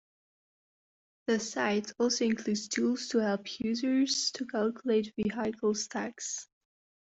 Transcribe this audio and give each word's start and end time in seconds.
The 1.27 1.39
site 1.39 1.91
also 1.99 2.25
includes 2.25 2.67
tools 2.67 3.09
to 3.09 3.19
help 3.19 3.59
users 3.59 4.31
to 4.31 4.47
calculate 4.47 5.13
vehicle 5.15 5.75
tax. 5.75 6.47